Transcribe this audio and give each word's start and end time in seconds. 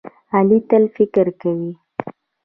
غلی، 0.31 0.59
تل 0.69 0.83
فکر 0.95 1.25
کوي. 1.41 1.71